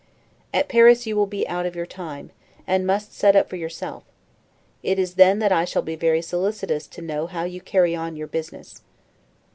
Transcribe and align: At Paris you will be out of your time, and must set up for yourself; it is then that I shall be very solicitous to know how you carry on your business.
At 0.51 0.67
Paris 0.67 1.05
you 1.05 1.15
will 1.15 1.27
be 1.27 1.47
out 1.47 1.67
of 1.67 1.75
your 1.75 1.85
time, 1.85 2.31
and 2.65 2.87
must 2.87 3.13
set 3.13 3.35
up 3.35 3.47
for 3.47 3.55
yourself; 3.55 4.03
it 4.81 4.97
is 4.97 5.13
then 5.13 5.37
that 5.37 5.51
I 5.51 5.63
shall 5.63 5.83
be 5.83 5.95
very 5.95 6.23
solicitous 6.23 6.87
to 6.87 7.03
know 7.03 7.27
how 7.27 7.43
you 7.43 7.61
carry 7.61 7.95
on 7.95 8.15
your 8.15 8.25
business. 8.25 8.81